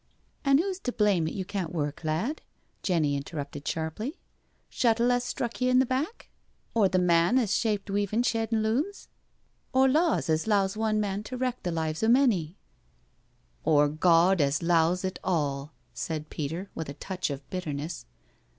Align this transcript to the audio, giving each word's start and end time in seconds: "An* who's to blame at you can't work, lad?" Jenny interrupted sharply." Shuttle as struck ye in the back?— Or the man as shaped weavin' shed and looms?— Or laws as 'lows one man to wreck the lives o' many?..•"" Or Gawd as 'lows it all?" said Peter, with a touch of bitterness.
"An* 0.43 0.57
who's 0.57 0.79
to 0.79 0.91
blame 0.91 1.27
at 1.27 1.35
you 1.35 1.45
can't 1.45 1.71
work, 1.71 2.03
lad?" 2.03 2.41
Jenny 2.81 3.15
interrupted 3.15 3.67
sharply." 3.67 4.17
Shuttle 4.71 5.11
as 5.11 5.23
struck 5.23 5.61
ye 5.61 5.69
in 5.69 5.77
the 5.77 5.85
back?— 5.85 6.31
Or 6.73 6.89
the 6.89 6.97
man 6.97 7.37
as 7.37 7.55
shaped 7.55 7.87
weavin' 7.87 8.23
shed 8.23 8.51
and 8.51 8.63
looms?— 8.63 9.09
Or 9.75 9.87
laws 9.87 10.27
as 10.27 10.47
'lows 10.47 10.75
one 10.75 10.99
man 10.99 11.21
to 11.25 11.37
wreck 11.37 11.61
the 11.61 11.71
lives 11.71 12.01
o' 12.01 12.07
many?..•"" 12.07 12.45
Or 13.63 13.87
Gawd 13.89 14.41
as 14.41 14.63
'lows 14.63 15.05
it 15.05 15.19
all?" 15.23 15.71
said 15.93 16.31
Peter, 16.31 16.71
with 16.73 16.89
a 16.89 16.95
touch 16.95 17.29
of 17.29 17.47
bitterness. 17.51 18.07